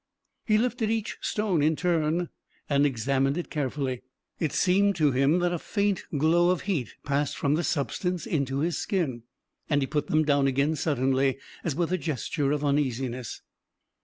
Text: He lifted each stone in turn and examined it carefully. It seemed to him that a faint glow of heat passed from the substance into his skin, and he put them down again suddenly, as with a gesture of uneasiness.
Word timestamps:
He 0.47 0.57
lifted 0.57 0.89
each 0.89 1.19
stone 1.21 1.61
in 1.61 1.75
turn 1.75 2.29
and 2.67 2.87
examined 2.87 3.37
it 3.37 3.51
carefully. 3.51 4.01
It 4.39 4.51
seemed 4.51 4.95
to 4.95 5.11
him 5.11 5.37
that 5.41 5.53
a 5.53 5.59
faint 5.59 6.01
glow 6.17 6.49
of 6.49 6.61
heat 6.61 6.95
passed 7.03 7.37
from 7.37 7.53
the 7.53 7.63
substance 7.63 8.25
into 8.25 8.61
his 8.61 8.79
skin, 8.79 9.21
and 9.69 9.79
he 9.79 9.85
put 9.85 10.07
them 10.07 10.23
down 10.25 10.47
again 10.47 10.75
suddenly, 10.75 11.37
as 11.63 11.75
with 11.75 11.91
a 11.91 11.99
gesture 11.99 12.51
of 12.51 12.63
uneasiness. 12.65 13.43